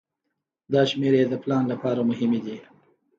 دا 0.71 0.81
شمیرې 0.89 1.21
د 1.27 1.33
پلان 1.43 1.63
لپاره 1.71 2.01
مهمې 2.09 2.39
دي. 2.45 2.57